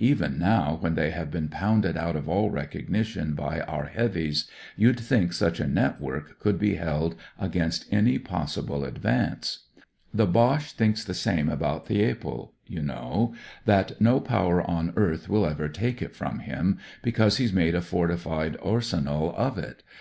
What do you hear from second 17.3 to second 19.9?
he's made a fortified arsenal of it.